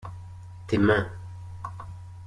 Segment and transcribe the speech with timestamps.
[0.65, 1.11] Tes mains.